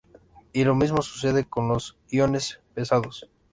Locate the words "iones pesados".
2.09-3.29